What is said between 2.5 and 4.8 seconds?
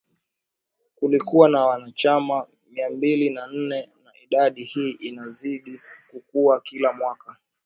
mia mbili na nne na idadi